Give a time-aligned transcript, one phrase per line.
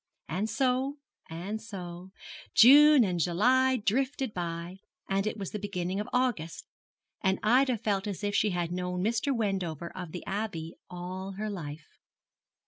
[0.27, 0.97] And so,
[1.29, 2.09] and so,
[2.55, 4.77] June and July drifted by,
[5.07, 6.65] and it was the beginning of August,
[7.21, 9.31] and Ida felt as if she had known Mr.
[9.31, 11.85] Wendover of the Abbey all her life.